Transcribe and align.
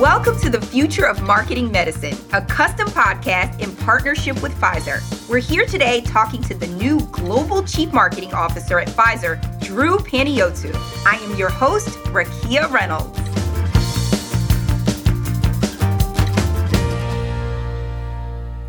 Welcome 0.00 0.38
to 0.40 0.50
the 0.50 0.60
Future 0.60 1.06
of 1.06 1.22
Marketing 1.22 1.72
Medicine, 1.72 2.14
a 2.34 2.42
custom 2.42 2.86
podcast 2.88 3.60
in 3.60 3.74
partnership 3.76 4.42
with 4.42 4.52
Pfizer. 4.60 5.00
We're 5.26 5.38
here 5.38 5.64
today 5.64 6.02
talking 6.02 6.42
to 6.42 6.54
the 6.54 6.66
new 6.66 7.00
Global 7.12 7.62
Chief 7.62 7.90
Marketing 7.94 8.34
Officer 8.34 8.78
at 8.78 8.88
Pfizer, 8.88 9.40
Drew 9.62 9.96
Panayiotou. 9.96 10.74
I 11.06 11.16
am 11.16 11.38
your 11.38 11.48
host, 11.48 11.88
Rakia 12.08 12.70
Reynolds. 12.70 13.18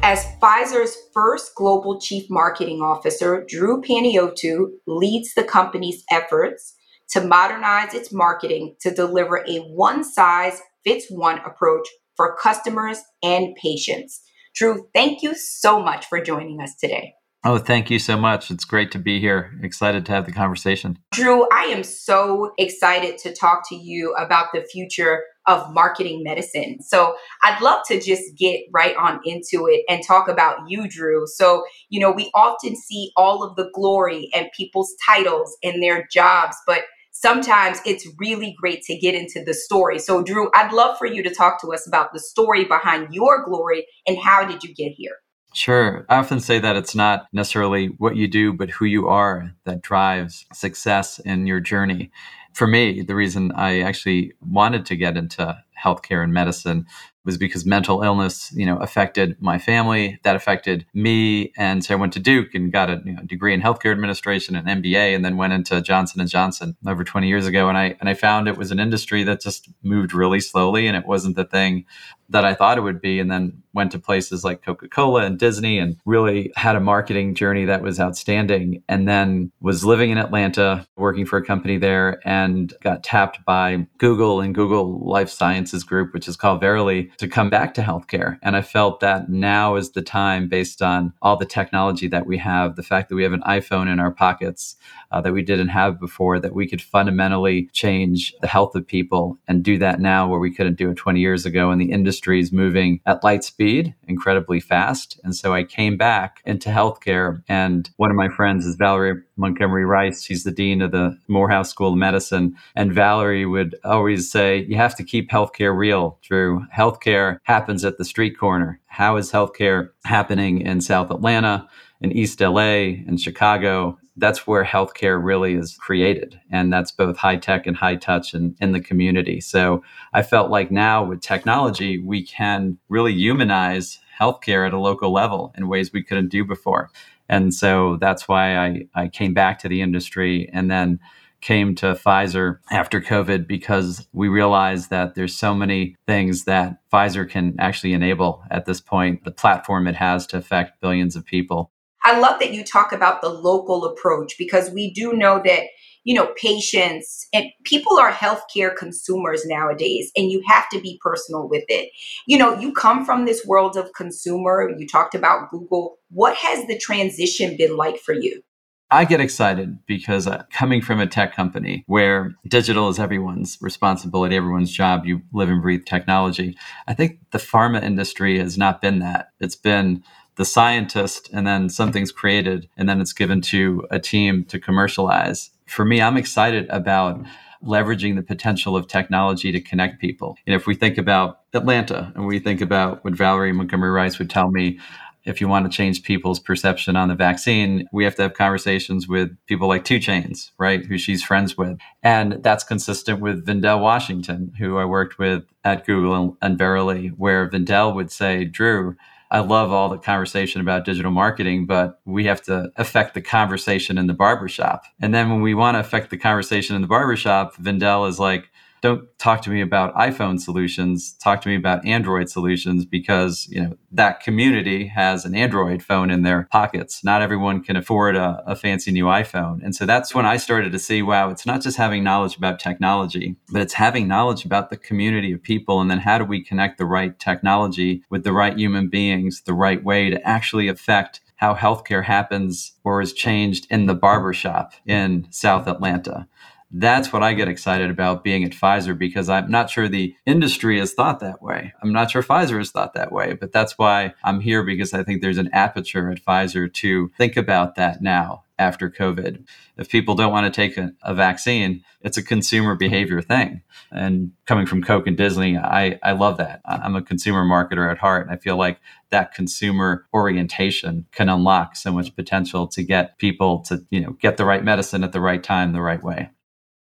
As 0.01 0.25
Pfizer's 0.41 0.95
first 1.13 1.55
global 1.55 1.99
chief 1.99 2.29
marketing 2.29 2.79
officer, 2.79 3.45
Drew 3.49 3.81
Panayiotou 3.81 4.67
leads 4.87 5.33
the 5.33 5.43
company's 5.43 6.05
efforts 6.09 6.75
to 7.09 7.19
modernize 7.19 7.93
its 7.93 8.13
marketing 8.13 8.77
to 8.79 8.91
deliver 8.91 9.43
a 9.45 9.57
one 9.73 10.05
size 10.05 10.61
fits 10.87 11.07
one 11.09 11.39
approach 11.39 11.87
for 12.15 12.35
customers 12.37 12.99
and 13.21 13.55
patients. 13.55 14.21
Drew, 14.55 14.87
thank 14.95 15.21
you 15.21 15.35
so 15.35 15.81
much 15.81 16.05
for 16.05 16.21
joining 16.21 16.61
us 16.61 16.75
today. 16.79 17.13
Oh, 17.43 17.59
thank 17.59 17.91
you 17.91 17.99
so 17.99 18.17
much. 18.17 18.49
It's 18.49 18.65
great 18.65 18.91
to 18.91 18.99
be 18.99 19.19
here. 19.19 19.51
Excited 19.61 20.05
to 20.05 20.11
have 20.11 20.25
the 20.25 20.31
conversation. 20.31 20.97
Drew, 21.11 21.47
I 21.49 21.65
am 21.65 21.83
so 21.83 22.51
excited 22.57 23.17
to 23.19 23.33
talk 23.33 23.67
to 23.69 23.75
you 23.75 24.13
about 24.13 24.47
the 24.53 24.63
future 24.63 25.23
of 25.45 25.71
marketing 25.71 26.23
medicine. 26.23 26.81
So 26.81 27.15
I'd 27.43 27.61
love 27.61 27.81
to 27.87 28.01
just 28.01 28.35
get 28.37 28.61
right 28.73 28.95
on 28.97 29.19
into 29.23 29.67
it 29.67 29.83
and 29.87 30.03
talk 30.05 30.27
about 30.27 30.57
you, 30.67 30.89
Drew. 30.89 31.25
So, 31.27 31.63
you 31.89 31.99
know, 31.99 32.11
we 32.11 32.31
often 32.33 32.75
see 32.75 33.11
all 33.15 33.43
of 33.43 33.55
the 33.55 33.69
glory 33.73 34.29
and 34.33 34.49
people's 34.57 34.93
titles 35.05 35.55
and 35.63 35.81
their 35.81 36.07
jobs, 36.11 36.57
but 36.65 36.81
sometimes 37.19 37.79
it's 37.85 38.07
really 38.19 38.55
great 38.59 38.83
to 38.83 38.97
get 38.97 39.15
into 39.15 39.43
the 39.43 39.53
story. 39.53 39.99
So, 39.99 40.21
Drew, 40.21 40.49
I'd 40.53 40.71
love 40.71 40.97
for 40.97 41.07
you 41.07 41.23
to 41.23 41.33
talk 41.33 41.59
to 41.61 41.73
us 41.73 41.87
about 41.87 42.13
the 42.13 42.19
story 42.19 42.65
behind 42.65 43.13
your 43.13 43.43
glory 43.43 43.87
and 44.05 44.17
how 44.17 44.45
did 44.45 44.63
you 44.63 44.73
get 44.73 44.91
here? 44.91 45.17
Sure. 45.53 46.05
I 46.09 46.17
often 46.17 46.39
say 46.39 46.59
that 46.59 46.75
it's 46.75 46.93
not 46.93 47.25
necessarily 47.33 47.87
what 47.97 48.15
you 48.15 48.27
do, 48.27 48.53
but 48.53 48.69
who 48.69 48.85
you 48.85 49.07
are 49.07 49.51
that 49.63 49.81
drives 49.81 50.45
success 50.53 51.19
in 51.19 51.47
your 51.47 51.59
journey. 51.59 52.11
For 52.53 52.67
me, 52.67 53.01
the 53.01 53.15
reason 53.15 53.51
I 53.53 53.81
actually 53.81 54.33
wanted 54.39 54.85
to 54.87 54.95
get 54.95 55.17
into 55.17 55.57
healthcare 55.83 56.23
and 56.23 56.33
medicine 56.33 56.85
was 57.27 57.37
because 57.37 57.65
mental 57.65 58.01
illness, 58.01 58.51
you 58.53 58.65
know, 58.65 58.77
affected 58.77 59.35
my 59.39 59.59
family. 59.59 60.17
That 60.23 60.37
affected 60.37 60.85
me, 60.93 61.51
and 61.57 61.83
so 61.83 61.93
I 61.93 61.97
went 61.97 62.13
to 62.13 62.19
Duke 62.19 62.55
and 62.55 62.71
got 62.71 62.89
a 62.89 63.01
you 63.05 63.11
know, 63.11 63.21
degree 63.23 63.53
in 63.53 63.61
healthcare 63.61 63.91
administration, 63.91 64.55
an 64.55 64.65
MBA, 64.65 65.13
and 65.13 65.23
then 65.25 65.35
went 65.35 65.51
into 65.51 65.81
Johnson 65.81 66.21
and 66.21 66.29
Johnson 66.29 66.77
over 66.87 67.03
20 67.03 67.27
years 67.27 67.45
ago. 67.45 67.67
And 67.67 67.77
I 67.77 67.95
and 67.99 68.07
I 68.09 68.13
found 68.13 68.47
it 68.47 68.57
was 68.57 68.71
an 68.71 68.79
industry 68.79 69.23
that 69.23 69.41
just 69.41 69.69
moved 69.83 70.13
really 70.13 70.39
slowly, 70.39 70.87
and 70.87 70.95
it 70.95 71.05
wasn't 71.05 71.35
the 71.35 71.45
thing 71.45 71.85
that 72.29 72.45
I 72.45 72.53
thought 72.53 72.77
it 72.77 72.81
would 72.81 73.01
be. 73.01 73.19
And 73.19 73.31
then 73.31 73.63
went 73.77 73.91
to 73.91 73.99
places 73.99 74.43
like 74.43 74.63
Coca 74.63 74.89
Cola 74.89 75.23
and 75.23 75.37
Disney, 75.37 75.77
and 75.77 75.97
really 76.03 76.51
had 76.55 76.75
a 76.75 76.79
marketing 76.79 77.35
journey 77.35 77.63
that 77.65 77.83
was 77.83 77.99
outstanding. 77.99 78.83
And 78.89 79.07
then 79.07 79.51
was 79.61 79.85
living 79.85 80.09
in 80.09 80.17
Atlanta, 80.17 80.87
working 80.95 81.27
for 81.27 81.37
a 81.37 81.45
company 81.45 81.77
there, 81.77 82.19
and 82.25 82.73
got 82.81 83.03
tapped 83.03 83.45
by 83.45 83.85
Google 83.99 84.41
and 84.41 84.55
Google 84.55 84.99
Life 85.07 85.29
Sciences 85.29 85.83
Group, 85.83 86.11
which 86.13 86.27
is 86.27 86.35
called 86.35 86.59
Verily 86.59 87.11
to 87.17 87.27
come 87.27 87.51
back 87.51 87.75
to 87.75 87.81
healthcare. 87.81 88.39
And 88.41 88.55
I 88.55 88.63
felt 88.63 88.99
that 89.01 89.29
now 89.29 89.75
is 89.75 89.91
the 89.91 90.01
time, 90.01 90.47
based 90.47 90.81
on 90.81 91.13
all 91.21 91.37
the 91.37 91.45
technology 91.45 92.07
that 92.07 92.25
we 92.25 92.39
have, 92.39 92.75
the 92.75 92.83
fact 92.83 93.09
that 93.09 93.15
we 93.15 93.23
have 93.23 93.33
an 93.33 93.43
iPhone 93.43 93.91
in 93.91 93.99
our 93.99 94.11
pockets 94.11 94.75
uh, 95.11 95.21
that 95.21 95.33
we 95.33 95.43
didn't 95.43 95.69
have 95.69 95.99
before, 95.99 96.39
that 96.39 96.55
we 96.55 96.67
could 96.67 96.81
fundamentally 96.81 97.69
change 97.73 98.33
the 98.41 98.47
health 98.47 98.75
of 98.75 98.87
people 98.87 99.37
and 99.47 99.63
do 99.63 99.77
that 99.77 99.99
now 99.99 100.27
where 100.27 100.39
we 100.39 100.51
couldn't 100.51 100.77
do 100.77 100.89
it 100.89 100.95
20 100.97 101.19
years 101.19 101.45
ago. 101.45 101.69
And 101.69 101.79
the 101.79 101.91
industry 101.91 102.16
is 102.25 102.51
moving 102.51 102.99
at 103.05 103.23
light 103.23 103.43
speed, 103.43 103.93
incredibly 104.07 104.59
fast. 104.59 105.19
And 105.23 105.35
so 105.35 105.53
I 105.53 105.63
came 105.63 105.97
back 105.97 106.41
into 106.45 106.69
healthcare. 106.69 107.41
And 107.47 107.89
one 107.97 108.09
of 108.09 108.15
my 108.15 108.29
friends 108.29 108.65
is 108.65 108.75
Valerie 108.75 109.21
Montgomery 109.35 109.85
Rice. 109.85 110.23
She's 110.23 110.43
the 110.43 110.51
dean 110.51 110.81
of 110.81 110.91
the 110.91 111.17
Morehouse 111.27 111.69
School 111.69 111.93
of 111.93 111.97
Medicine. 111.97 112.55
And 112.75 112.93
Valerie 112.93 113.45
would 113.45 113.75
always 113.83 114.31
say, 114.31 114.65
You 114.67 114.77
have 114.77 114.95
to 114.95 115.03
keep 115.03 115.29
healthcare 115.29 115.77
real, 115.77 116.19
Drew. 116.21 116.65
Healthcare 116.75 117.39
happens 117.43 117.85
at 117.85 117.97
the 117.97 118.05
street 118.05 118.37
corner. 118.37 118.79
How 118.87 119.17
is 119.17 119.31
healthcare 119.31 119.89
happening 120.05 120.61
in 120.61 120.81
South 120.81 121.11
Atlanta, 121.11 121.67
in 122.01 122.11
East 122.11 122.39
LA, 122.41 122.95
and 123.07 123.19
Chicago? 123.19 123.97
That's 124.15 124.47
where 124.47 124.63
healthcare 124.63 125.23
really 125.23 125.53
is 125.53 125.75
created. 125.75 126.39
And 126.51 126.73
that's 126.73 126.91
both 126.91 127.17
high 127.17 127.37
tech 127.37 127.67
and 127.67 127.77
high 127.77 127.95
touch 127.95 128.33
and 128.33 128.55
in 128.59 128.71
the 128.71 128.79
community. 128.79 129.41
So 129.41 129.83
I 130.13 130.23
felt 130.23 130.49
like 130.49 130.71
now 130.71 131.03
with 131.03 131.21
technology, 131.21 131.99
we 131.99 132.25
can 132.25 132.77
really 132.89 133.13
humanize 133.13 133.99
healthcare 134.19 134.65
at 134.65 134.73
a 134.73 134.79
local 134.79 135.13
level 135.13 135.53
in 135.57 135.67
ways 135.67 135.93
we 135.93 136.03
couldn't 136.03 136.29
do 136.29 136.43
before. 136.43 136.89
And 137.29 137.53
so 137.53 137.97
that's 137.99 138.27
why 138.27 138.57
I, 138.57 138.85
I 138.95 139.07
came 139.07 139.33
back 139.33 139.59
to 139.59 139.69
the 139.69 139.81
industry 139.81 140.49
and 140.51 140.71
then 140.71 140.99
came 141.41 141.75
to 141.75 141.93
Pfizer 141.93 142.57
after 142.71 142.99
COVID 142.99 143.47
because 143.47 144.07
we 144.11 144.27
realized 144.27 144.89
that 144.89 145.15
there's 145.15 145.35
so 145.35 145.53
many 145.53 145.95
things 146.07 146.45
that 146.45 146.77
Pfizer 146.91 147.29
can 147.29 147.55
actually 147.59 147.93
enable 147.93 148.43
at 148.49 148.65
this 148.65 148.81
point, 148.81 149.23
the 149.23 149.31
platform 149.31 149.87
it 149.87 149.95
has 149.95 150.25
to 150.27 150.37
affect 150.37 150.81
billions 150.81 151.15
of 151.15 151.25
people. 151.25 151.71
I 152.07 152.17
love 152.19 152.39
that 152.39 152.53
you 152.53 152.63
talk 152.63 152.93
about 152.93 153.21
the 153.21 153.29
local 153.29 153.83
approach 153.83 154.35
because 154.37 154.71
we 154.71 154.93
do 154.93 155.11
know 155.11 155.41
that 155.43 155.63
you 156.07 156.13
know, 156.13 156.33
patients 156.41 157.27
and 157.33 157.47
people 157.65 157.99
are 157.99 158.13
healthcare 158.13 158.73
consumers 158.73 159.45
nowadays, 159.45 160.09
and 160.15 160.31
you 160.31 160.41
have 160.47 160.69
to 160.69 160.79
be 160.79 160.97
personal 161.03 161.49
with 161.49 161.65
it. 161.67 161.91
You 162.25 162.37
know, 162.37 162.57
you 162.57 162.71
come 162.71 163.05
from 163.05 163.25
this 163.25 163.45
world 163.45 163.75
of 163.75 163.91
consumer, 163.91 164.71
you 164.77 164.87
talked 164.87 165.15
about 165.15 165.49
Google. 165.49 165.97
What 166.09 166.37
has 166.37 166.65
the 166.67 166.77
transition 166.77 167.57
been 167.57 167.75
like 167.75 167.99
for 167.99 168.13
you? 168.13 168.41
I 168.89 169.03
get 169.03 169.19
excited 169.19 169.79
because 169.85 170.27
uh, 170.27 170.43
coming 170.49 170.81
from 170.81 171.01
a 171.01 171.07
tech 171.07 171.35
company 171.35 171.83
where 171.87 172.33
digital 172.47 172.87
is 172.87 172.99
everyone's 172.99 173.57
responsibility, 173.59 174.37
everyone's 174.37 174.71
job, 174.71 175.05
you 175.05 175.23
live 175.33 175.49
and 175.49 175.61
breathe 175.61 175.85
technology. 175.85 176.57
I 176.87 176.93
think 176.93 177.19
the 177.31 177.37
pharma 177.37 177.83
industry 177.83 178.39
has 178.39 178.57
not 178.57 178.81
been 178.81 178.99
that. 178.99 179.31
It's 179.41 179.57
been 179.57 180.05
the 180.37 180.45
scientist 180.45 181.29
and 181.33 181.45
then 181.45 181.69
something's 181.69 182.11
created 182.11 182.69
and 182.77 182.87
then 182.87 183.01
it's 183.01 183.13
given 183.13 183.41
to 183.41 183.85
a 183.91 183.99
team 183.99 184.45
to 184.45 184.59
commercialize 184.59 185.51
for 185.67 185.85
me, 185.85 186.01
I'm 186.01 186.17
excited 186.17 186.67
about 186.69 187.23
leveraging 187.63 188.15
the 188.15 188.23
potential 188.23 188.75
of 188.75 188.87
technology 188.87 189.51
to 189.51 189.61
connect 189.61 189.99
people. 189.99 190.37
And 190.45 190.55
if 190.55 190.65
we 190.65 190.75
think 190.75 190.97
about 190.97 191.41
Atlanta 191.53 192.11
and 192.15 192.25
we 192.25 192.39
think 192.39 192.61
about 192.61 193.03
what 193.03 193.15
Valerie 193.15 193.51
Montgomery 193.51 193.91
Rice 193.91 194.19
would 194.19 194.29
tell 194.29 194.49
me, 194.49 194.79
if 195.25 195.41
you 195.41 195.49
want 195.49 195.69
to 195.69 195.75
change 195.75 196.03
people's 196.03 196.39
perception 196.39 196.95
on 196.95 197.09
the 197.09 197.15
vaccine, 197.15 197.85
we 197.91 198.05
have 198.05 198.15
to 198.15 198.21
have 198.21 198.33
conversations 198.33 199.09
with 199.09 199.35
people 199.45 199.67
like 199.67 199.83
2 199.83 199.97
Chainz, 199.97 200.51
right? 200.57 200.85
Who 200.85 200.97
she's 200.97 201.21
friends 201.21 201.57
with. 201.57 201.77
And 202.01 202.41
that's 202.43 202.63
consistent 202.63 203.19
with 203.19 203.45
Vindell 203.45 203.81
Washington, 203.81 204.53
who 204.57 204.77
I 204.77 204.85
worked 204.85 205.19
with 205.19 205.43
at 205.65 205.85
Google 205.85 206.15
and, 206.15 206.33
and 206.41 206.57
Verily, 206.57 207.07
where 207.09 207.49
Vindell 207.49 207.93
would 207.93 208.09
say, 208.09 208.45
Drew, 208.45 208.95
I 209.29 209.39
love 209.39 209.71
all 209.71 209.89
the 209.89 209.97
conversation 209.97 210.61
about 210.61 210.85
digital 210.85 211.11
marketing, 211.11 211.65
but 211.65 211.99
we 212.05 212.25
have 212.25 212.41
to 212.43 212.71
affect 212.77 213.13
the 213.13 213.21
conversation 213.21 213.97
in 213.97 214.07
the 214.07 214.13
barbershop. 214.13 214.83
And 215.01 215.13
then 215.13 215.29
when 215.29 215.41
we 215.41 215.53
want 215.53 215.75
to 215.75 215.79
affect 215.79 216.09
the 216.09 216.17
conversation 216.17 216.75
in 216.75 216.81
the 216.81 216.87
barbershop, 216.87 217.55
Vindell 217.55 218.07
is 218.07 218.19
like, 218.19 218.49
don't 218.81 219.07
talk 219.17 219.41
to 219.41 219.49
me 219.49 219.61
about 219.61 219.95
iPhone 219.95 220.39
solutions. 220.39 221.13
Talk 221.13 221.41
to 221.41 221.49
me 221.49 221.55
about 221.55 221.85
Android 221.85 222.29
solutions 222.29 222.85
because 222.85 223.47
you 223.49 223.61
know 223.61 223.77
that 223.91 224.21
community 224.21 224.87
has 224.87 225.25
an 225.25 225.35
Android 225.35 225.81
phone 225.81 226.11
in 226.11 226.21
their 226.21 226.47
pockets. 226.51 227.03
Not 227.03 227.21
everyone 227.21 227.63
can 227.63 227.75
afford 227.75 228.15
a, 228.15 228.43
a, 228.45 228.55
fancy 228.55 228.91
new 228.91 229.05
iPhone, 229.05 229.63
and 229.63 229.75
so 229.75 229.85
that's 229.85 230.13
when 230.13 230.25
I 230.25 230.37
started 230.37 230.71
to 230.71 230.79
see, 230.79 231.01
wow, 231.01 231.29
it's 231.29 231.45
not 231.45 231.61
just 231.61 231.77
having 231.77 232.03
knowledge 232.03 232.37
about 232.37 232.59
technology, 232.59 233.35
but 233.51 233.61
it's 233.61 233.73
having 233.73 234.07
knowledge 234.07 234.45
about 234.45 234.69
the 234.69 234.77
community 234.77 235.31
of 235.31 235.41
people, 235.41 235.81
and 235.81 235.89
then 235.89 235.99
how 235.99 236.17
do 236.17 236.25
we 236.25 236.43
connect 236.43 236.77
the 236.77 236.85
right 236.85 237.17
technology 237.19 238.03
with 238.09 238.23
the 238.23 238.33
right 238.33 238.57
human 238.57 238.89
beings, 238.89 239.41
the 239.45 239.53
right 239.53 239.83
way 239.83 240.09
to 240.09 240.27
actually 240.27 240.67
affect 240.67 241.21
how 241.37 241.53
healthcare 241.53 242.03
happens 242.03 242.73
or 242.83 243.01
is 243.01 243.13
changed 243.13 243.67
in 243.69 243.85
the 243.85 243.93
barbershop 243.95 244.73
in 244.85 245.27
South 245.29 245.67
Atlanta 245.67 246.27
that's 246.71 247.13
what 247.13 247.23
I 247.23 247.33
get 247.33 247.47
excited 247.47 247.89
about 247.89 248.23
being 248.23 248.43
at 248.43 248.51
Pfizer 248.51 248.97
because 248.97 249.29
I'm 249.29 249.49
not 249.49 249.69
sure 249.69 249.87
the 249.87 250.13
industry 250.25 250.79
is 250.79 250.93
thought 250.93 251.19
that 251.21 251.41
way. 251.41 251.73
I'm 251.81 251.93
not 251.93 252.11
sure 252.11 252.21
Pfizer 252.21 252.59
is 252.59 252.71
thought 252.71 252.93
that 252.93 253.11
way, 253.11 253.33
but 253.33 253.51
that's 253.53 253.77
why 253.77 254.13
I'm 254.23 254.41
here 254.41 254.63
because 254.63 254.93
I 254.93 255.03
think 255.03 255.21
there's 255.21 255.37
an 255.37 255.49
aperture 255.53 256.11
at 256.11 256.23
Pfizer 256.23 256.71
to 256.73 257.11
think 257.17 257.37
about 257.37 257.75
that 257.75 258.01
now 258.01 258.43
after 258.59 258.89
COVID. 258.89 259.45
If 259.77 259.89
people 259.89 260.15
don't 260.15 260.31
want 260.31 260.51
to 260.51 260.61
take 260.61 260.77
a, 260.77 260.91
a, 261.03 261.13
vaccine, 261.13 261.83
it's 262.01 262.17
a 262.17 262.23
consumer 262.23 262.75
behavior 262.75 263.21
thing. 263.21 263.61
And 263.91 264.31
coming 264.45 264.65
from 264.65 264.83
Coke 264.83 265.07
and 265.07 265.15
Disney, 265.15 265.57
I, 265.57 265.99
I 266.03 266.13
love 266.13 266.37
that. 266.37 266.61
I'm 266.65 266.95
a 266.95 267.01
consumer 267.01 267.45
marketer 267.45 267.89
at 267.89 267.99
heart. 267.99 268.25
And 268.25 268.35
I 268.35 268.37
feel 268.37 268.57
like 268.57 268.79
that 269.11 269.33
consumer 269.33 270.07
orientation 270.13 271.05
can 271.11 271.29
unlock 271.29 271.75
so 271.75 271.91
much 271.91 272.15
potential 272.15 272.67
to 272.69 272.83
get 272.83 273.17
people 273.19 273.59
to, 273.63 273.85
you 273.91 274.01
know, 274.01 274.13
get 274.13 274.37
the 274.37 274.45
right 274.45 274.63
medicine 274.63 275.03
at 275.03 275.11
the 275.11 275.21
right 275.21 275.43
time, 275.43 275.73
the 275.73 275.81
right 275.81 276.03
way. 276.03 276.29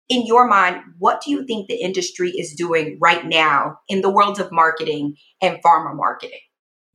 In 0.08 0.26
your 0.26 0.46
mind, 0.46 0.82
what 0.98 1.20
do 1.22 1.30
you 1.30 1.44
think 1.44 1.68
the 1.68 1.82
industry 1.82 2.30
is 2.30 2.54
doing 2.54 2.98
right 3.00 3.26
now 3.26 3.78
in 3.88 4.00
the 4.00 4.10
world 4.10 4.40
of 4.40 4.50
marketing 4.50 5.16
and 5.42 5.58
pharma 5.62 5.94
marketing? 5.94 6.40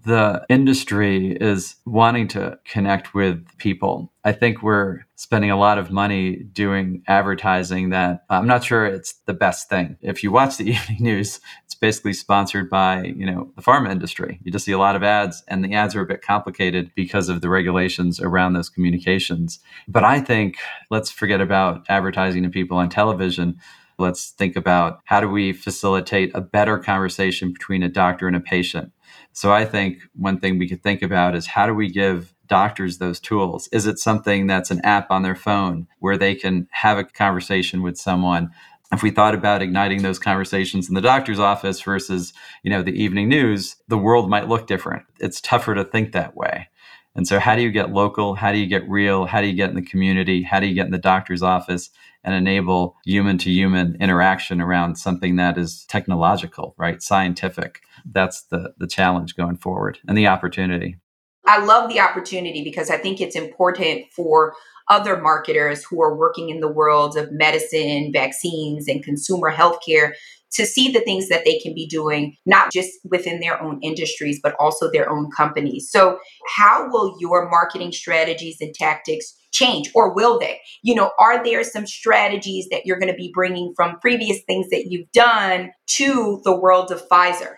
The 0.06 0.46
industry 0.50 1.32
is 1.32 1.76
wanting 1.86 2.28
to 2.28 2.60
connect 2.66 3.14
with 3.14 3.46
people. 3.58 4.12
I 4.26 4.34
think 4.34 4.62
we're 4.62 5.06
spending 5.16 5.50
a 5.50 5.58
lot 5.58 5.78
of 5.78 5.92
money 5.92 6.44
doing 6.52 7.04
advertising 7.08 7.92
that 7.92 8.26
I'm 8.30 8.48
not 8.48 8.66
sure 8.66 8.86
it's 8.86 9.14
the 9.26 9.34
best 9.34 9.70
thing. 9.70 9.98
If 10.02 10.22
you 10.22 10.32
watch 10.32 10.58
the 10.58 10.70
evening 10.70 10.98
news, 11.00 11.40
it's 11.66 11.76
basically 11.76 12.14
sponsored 12.14 12.70
by, 12.70 13.04
you 13.04 13.26
know, 13.26 13.52
the 13.56 13.62
pharma 13.62 13.92
industry. 13.92 14.40
You 14.44 14.52
just 14.52 14.66
see 14.66 14.74
a 14.74 14.78
lot 14.78 14.98
of 14.98 15.04
ads 15.04 15.42
and 15.48 15.64
the 15.64 15.74
ads 15.74 15.96
are 15.96 16.02
a 16.02 16.08
bit 16.08 16.22
complicated 16.22 16.92
because 16.96 17.30
of 17.30 17.40
the 17.42 17.50
regulations 17.50 18.20
around 18.20 18.54
those 18.54 18.70
communications. 18.70 19.60
But 19.88 20.04
I 20.04 20.20
think 20.20 20.58
let's 20.90 21.12
forget 21.12 21.40
about 21.40 21.86
advertising 21.88 22.44
to 22.44 22.50
people 22.50 22.78
on 22.78 22.90
television. 22.90 23.58
Let's 23.98 24.32
think 24.32 24.58
about 24.58 25.00
how 25.06 25.22
do 25.22 25.30
we 25.30 25.54
facilitate 25.54 26.32
a 26.34 26.42
better 26.42 26.78
conversation 26.78 27.54
between 27.54 27.84
a 27.84 27.90
doctor 27.90 28.28
and 28.28 28.36
a 28.36 28.42
patient 28.42 28.92
so 29.34 29.52
I 29.52 29.66
think 29.66 30.00
one 30.14 30.40
thing 30.40 30.58
we 30.58 30.70
could 30.70 30.84
think 30.84 31.02
about 31.02 31.36
is 31.36 31.48
how 31.48 31.66
do 31.66 31.74
we 31.74 31.90
give 31.90 32.34
doctors 32.48 33.00
those 33.00 33.20
tools? 33.20 33.68
Is 33.72 33.88
it 33.88 33.98
something 33.98 34.46
that's 34.48 34.72
an 34.72 34.80
app 34.82 35.10
on 35.10 35.24
their 35.24 35.36
phone 35.36 35.88
where 36.00 36.18
they 36.18 36.36
can 36.36 36.68
have 36.72 37.00
a 37.00 37.04
conversation 37.04 37.82
with 37.82 37.98
someone? 37.98 38.52
If 38.92 39.02
we 39.02 39.10
thought 39.10 39.34
about 39.34 39.64
igniting 39.64 40.04
those 40.04 40.20
conversations 40.20 40.88
in 40.88 40.94
the 40.94 41.02
doctor's 41.02 41.40
office 41.40 41.82
versus, 41.82 42.32
you 42.62 42.70
know, 42.70 42.84
the 42.84 42.92
evening 42.92 43.28
news, 43.28 43.76
the 43.88 43.98
world 43.98 44.30
might 44.30 44.48
look 44.48 44.68
different. 44.68 45.04
It's 45.20 45.42
tougher 45.42 45.74
to 45.74 45.84
think 45.84 46.12
that 46.12 46.36
way. 46.36 46.70
And 47.16 47.28
so 47.28 47.40
how 47.40 47.56
do 47.56 47.62
you 47.62 47.72
get 47.72 47.92
local? 47.92 48.36
How 48.36 48.52
do 48.52 48.58
you 48.58 48.66
get 48.66 48.90
real? 48.90 49.26
How 49.26 49.42
do 49.42 49.48
you 49.48 49.54
get 49.54 49.70
in 49.70 49.76
the 49.76 49.84
community? 49.84 50.42
How 50.42 50.60
do 50.60 50.68
you 50.68 50.74
get 50.74 50.86
in 50.86 50.92
the 50.92 50.98
doctor's 50.98 51.44
office 51.44 51.90
and 52.24 52.34
enable 52.34 52.96
human 53.06 53.38
to 53.40 53.52
human 53.52 53.96
interaction 54.00 54.62
around 54.62 54.96
something 54.96 55.36
that 55.36 55.58
is 55.58 55.86
technological, 55.86 56.74
right? 56.78 57.02
Scientific 57.02 57.82
that's 58.06 58.44
the 58.44 58.74
the 58.78 58.88
challenge 58.88 59.36
going 59.36 59.58
forward 59.58 60.00
and 60.08 60.18
the 60.18 60.28
opportunity. 60.28 60.98
I 61.46 61.64
love 61.64 61.90
the 61.90 62.00
opportunity 62.00 62.64
because 62.64 62.90
I 62.90 62.98
think 62.98 63.20
it's 63.20 63.36
important 63.36 64.06
for 64.12 64.54
other 64.90 65.22
marketers 65.22 65.84
who 65.84 66.02
are 66.02 66.16
working 66.16 66.50
in 66.50 66.60
the 66.60 66.72
world 66.72 67.18
of 67.18 67.32
medicine, 67.32 68.12
vaccines, 68.14 68.88
and 68.88 69.04
consumer 69.04 69.52
healthcare 69.52 70.14
to 70.54 70.66
see 70.66 70.92
the 70.92 71.02
things 71.02 71.30
that 71.30 71.46
they 71.46 71.60
can 71.60 71.74
be 71.74 71.88
doing, 71.88 72.36
not 72.46 72.72
just 72.72 72.92
within 73.10 73.40
their 73.40 73.62
own 73.62 73.80
industries, 73.82 74.40
but 74.42 74.56
also 74.60 74.90
their 74.92 75.10
own 75.10 75.30
companies. 75.36 75.90
So, 75.90 76.20
how 76.56 76.90
will 76.90 77.16
your 77.20 77.50
marketing 77.50 77.92
strategies 77.92 78.58
and 78.62 78.74
tactics 78.74 79.34
change, 79.52 79.92
or 79.94 80.14
will 80.14 80.40
they? 80.40 80.60
You 80.82 80.96
know, 80.96 81.12
are 81.20 81.44
there 81.44 81.64
some 81.64 81.86
strategies 81.86 82.68
that 82.72 82.86
you're 82.86 83.00
going 83.00 83.12
to 83.12 83.18
be 83.18 83.32
bringing 83.34 83.74
from 83.76 84.00
previous 84.00 84.42
things 84.48 84.70
that 84.70 84.86
you've 84.90 85.12
done 85.12 85.72
to 85.88 86.42
the 86.44 86.56
world 86.56 86.92
of 86.92 87.08
Pfizer? 87.08 87.56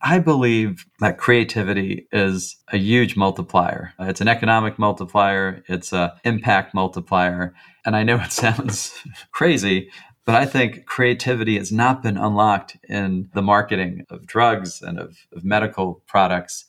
I 0.00 0.18
believe 0.20 0.86
that 1.00 1.18
creativity 1.18 2.06
is 2.12 2.56
a 2.72 2.78
huge 2.78 3.16
multiplier. 3.16 3.92
It's 3.98 4.20
an 4.20 4.28
economic 4.28 4.78
multiplier, 4.78 5.64
it's 5.68 5.92
an 5.92 6.10
impact 6.24 6.74
multiplier. 6.74 7.54
And 7.84 7.96
I 7.96 8.04
know 8.04 8.16
it 8.16 8.32
sounds 8.32 8.94
crazy, 9.32 9.90
but 10.28 10.34
I 10.34 10.44
think 10.44 10.84
creativity 10.84 11.56
has 11.56 11.72
not 11.72 12.02
been 12.02 12.18
unlocked 12.18 12.76
in 12.86 13.30
the 13.32 13.40
marketing 13.40 14.04
of 14.10 14.26
drugs 14.26 14.82
and 14.82 14.98
of, 14.98 15.16
of 15.34 15.42
medical 15.42 16.02
products. 16.06 16.66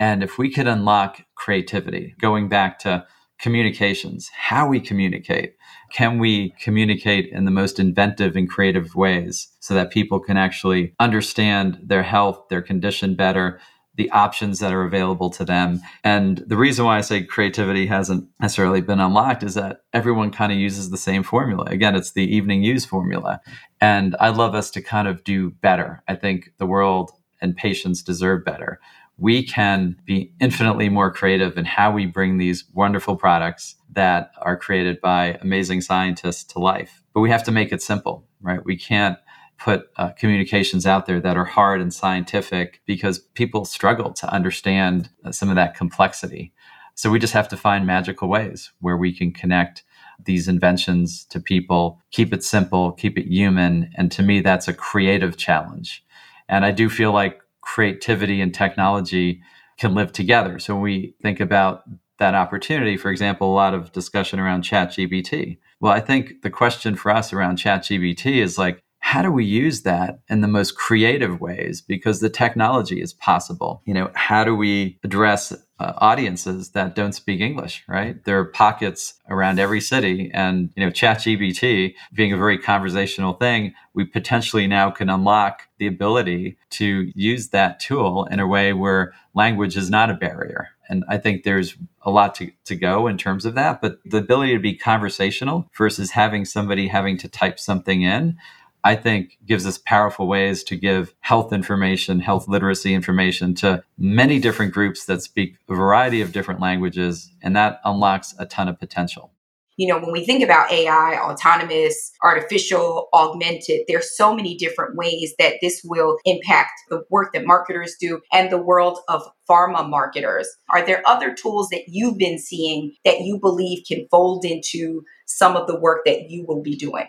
And 0.00 0.22
if 0.22 0.38
we 0.38 0.50
could 0.50 0.66
unlock 0.66 1.20
creativity, 1.34 2.14
going 2.18 2.48
back 2.48 2.78
to 2.78 3.06
communications, 3.38 4.30
how 4.34 4.66
we 4.66 4.80
communicate, 4.80 5.54
can 5.92 6.18
we 6.18 6.54
communicate 6.58 7.30
in 7.30 7.44
the 7.44 7.50
most 7.50 7.78
inventive 7.78 8.36
and 8.36 8.48
creative 8.48 8.94
ways 8.94 9.48
so 9.60 9.74
that 9.74 9.90
people 9.90 10.18
can 10.18 10.38
actually 10.38 10.94
understand 10.98 11.78
their 11.82 12.04
health, 12.04 12.46
their 12.48 12.62
condition 12.62 13.14
better, 13.14 13.60
the 13.96 14.10
options 14.10 14.58
that 14.58 14.72
are 14.72 14.82
available 14.82 15.30
to 15.30 15.44
them. 15.44 15.80
And 16.02 16.38
the 16.46 16.56
reason 16.56 16.84
why 16.84 16.98
I 16.98 17.02
say 17.02 17.22
creativity 17.22 17.86
hasn't 17.86 18.28
necessarily 18.40 18.80
been 18.80 19.00
unlocked 19.00 19.42
is 19.42 19.54
that 19.54 19.82
everyone 19.92 20.30
kind 20.30 20.52
of 20.52 20.58
uses 20.58 20.90
the 20.90 20.96
same 20.96 21.22
formula. 21.22 21.64
Again, 21.66 21.94
it's 21.94 22.12
the 22.12 22.24
evening 22.24 22.62
use 22.62 22.84
formula. 22.84 23.40
And 23.80 24.16
I'd 24.18 24.36
love 24.36 24.54
us 24.54 24.70
to 24.72 24.82
kind 24.82 25.06
of 25.06 25.22
do 25.24 25.50
better. 25.50 26.02
I 26.08 26.16
think 26.16 26.50
the 26.58 26.66
world 26.66 27.12
and 27.40 27.56
patients 27.56 28.02
deserve 28.02 28.44
better. 28.44 28.80
We 29.16 29.46
can 29.46 29.96
be 30.04 30.32
infinitely 30.40 30.88
more 30.88 31.12
creative 31.12 31.56
in 31.56 31.64
how 31.64 31.92
we 31.92 32.06
bring 32.06 32.38
these 32.38 32.64
wonderful 32.72 33.14
products 33.14 33.76
that 33.92 34.32
are 34.42 34.56
created 34.56 35.00
by 35.00 35.38
amazing 35.40 35.82
scientists 35.82 36.42
to 36.52 36.58
life. 36.58 37.02
But 37.12 37.20
we 37.20 37.30
have 37.30 37.44
to 37.44 37.52
make 37.52 37.70
it 37.70 37.80
simple, 37.80 38.26
right? 38.42 38.64
We 38.64 38.76
can't 38.76 39.18
put 39.58 39.88
uh, 39.96 40.10
communications 40.10 40.86
out 40.86 41.06
there 41.06 41.20
that 41.20 41.36
are 41.36 41.44
hard 41.44 41.80
and 41.80 41.92
scientific 41.92 42.80
because 42.86 43.18
people 43.18 43.64
struggle 43.64 44.12
to 44.12 44.32
understand 44.32 45.10
uh, 45.24 45.32
some 45.32 45.48
of 45.48 45.56
that 45.56 45.74
complexity. 45.74 46.52
So 46.94 47.10
we 47.10 47.18
just 47.18 47.32
have 47.32 47.48
to 47.48 47.56
find 47.56 47.86
magical 47.86 48.28
ways 48.28 48.72
where 48.80 48.96
we 48.96 49.12
can 49.12 49.32
connect 49.32 49.82
these 50.24 50.46
inventions 50.46 51.24
to 51.26 51.40
people, 51.40 52.00
keep 52.10 52.32
it 52.32 52.44
simple, 52.44 52.92
keep 52.92 53.18
it 53.18 53.26
human. 53.26 53.90
And 53.96 54.12
to 54.12 54.22
me, 54.22 54.40
that's 54.40 54.68
a 54.68 54.74
creative 54.74 55.36
challenge. 55.36 56.04
And 56.48 56.64
I 56.64 56.70
do 56.70 56.88
feel 56.88 57.12
like 57.12 57.40
creativity 57.62 58.40
and 58.40 58.54
technology 58.54 59.42
can 59.78 59.94
live 59.94 60.12
together. 60.12 60.58
So 60.58 60.74
when 60.74 60.82
we 60.82 61.14
think 61.22 61.40
about 61.40 61.84
that 62.18 62.34
opportunity. 62.34 62.96
For 62.96 63.10
example, 63.10 63.52
a 63.52 63.54
lot 63.54 63.74
of 63.74 63.92
discussion 63.92 64.38
around 64.38 64.62
ChatGPT. 64.62 65.58
Well, 65.80 65.92
I 65.92 66.00
think 66.00 66.42
the 66.42 66.50
question 66.50 66.94
for 66.96 67.10
us 67.10 67.32
around 67.32 67.58
ChatGPT 67.58 68.36
is 68.36 68.58
like, 68.58 68.80
how 69.04 69.20
do 69.20 69.30
we 69.30 69.44
use 69.44 69.82
that 69.82 70.20
in 70.30 70.40
the 70.40 70.48
most 70.48 70.76
creative 70.76 71.38
ways? 71.38 71.82
Because 71.82 72.20
the 72.20 72.30
technology 72.30 73.02
is 73.02 73.12
possible. 73.12 73.82
You 73.84 73.92
know, 73.92 74.10
how 74.14 74.44
do 74.44 74.56
we 74.56 74.98
address 75.04 75.52
uh, 75.78 75.92
audiences 75.98 76.70
that 76.70 76.94
don't 76.94 77.12
speak 77.12 77.40
English, 77.40 77.84
right? 77.86 78.24
There 78.24 78.38
are 78.38 78.46
pockets 78.46 79.14
around 79.28 79.58
every 79.58 79.82
city 79.82 80.30
and, 80.32 80.70
you 80.74 80.84
know, 80.84 80.90
ChatGPT 80.90 81.94
being 82.14 82.32
a 82.32 82.38
very 82.38 82.56
conversational 82.56 83.34
thing, 83.34 83.74
we 83.92 84.06
potentially 84.06 84.66
now 84.66 84.90
can 84.90 85.10
unlock 85.10 85.68
the 85.78 85.86
ability 85.86 86.56
to 86.70 87.12
use 87.14 87.50
that 87.50 87.80
tool 87.80 88.24
in 88.30 88.40
a 88.40 88.46
way 88.46 88.72
where 88.72 89.12
language 89.34 89.76
is 89.76 89.90
not 89.90 90.10
a 90.10 90.14
barrier, 90.14 90.70
and 90.88 91.04
I 91.08 91.18
think 91.18 91.42
there's 91.42 91.76
a 92.02 92.10
lot 92.10 92.34
to, 92.36 92.50
to 92.66 92.76
go 92.76 93.06
in 93.06 93.16
terms 93.18 93.44
of 93.44 93.54
that. 93.54 93.80
But 93.80 93.98
the 94.04 94.18
ability 94.18 94.52
to 94.54 94.60
be 94.60 94.76
conversational 94.76 95.68
versus 95.76 96.10
having 96.10 96.44
somebody 96.44 96.88
having 96.88 97.16
to 97.18 97.28
type 97.28 97.58
something 97.58 98.02
in, 98.02 98.36
I 98.84 98.96
think 98.96 99.38
gives 99.46 99.66
us 99.66 99.78
powerful 99.78 100.26
ways 100.28 100.62
to 100.64 100.76
give 100.76 101.14
health 101.20 101.52
information, 101.52 102.20
health 102.20 102.46
literacy 102.46 102.94
information 102.94 103.54
to 103.56 103.82
many 103.98 104.38
different 104.38 104.74
groups 104.74 105.06
that 105.06 105.22
speak 105.22 105.56
a 105.68 105.74
variety 105.74 106.20
of 106.20 106.32
different 106.32 106.60
languages. 106.60 107.32
And 107.42 107.56
that 107.56 107.80
unlocks 107.84 108.34
a 108.38 108.46
ton 108.46 108.68
of 108.68 108.78
potential 108.78 109.34
you 109.76 109.88
know, 109.88 109.98
when 109.98 110.12
we 110.12 110.24
think 110.24 110.42
about 110.44 110.70
AI, 110.70 111.18
autonomous, 111.18 112.12
artificial, 112.22 113.08
augmented, 113.12 113.80
there's 113.88 114.16
so 114.16 114.34
many 114.34 114.56
different 114.56 114.96
ways 114.96 115.34
that 115.38 115.54
this 115.60 115.82
will 115.84 116.16
impact 116.24 116.72
the 116.90 117.04
work 117.10 117.32
that 117.32 117.44
marketers 117.44 117.96
do 117.98 118.20
and 118.32 118.50
the 118.50 118.62
world 118.62 118.98
of 119.08 119.22
pharma 119.48 119.88
marketers. 119.88 120.48
Are 120.70 120.84
there 120.84 121.02
other 121.06 121.34
tools 121.34 121.68
that 121.70 121.84
you've 121.88 122.18
been 122.18 122.38
seeing 122.38 122.94
that 123.04 123.20
you 123.20 123.38
believe 123.38 123.84
can 123.86 124.06
fold 124.10 124.44
into 124.44 125.02
some 125.26 125.56
of 125.56 125.66
the 125.66 125.78
work 125.78 126.04
that 126.06 126.30
you 126.30 126.44
will 126.46 126.62
be 126.62 126.76
doing? 126.76 127.06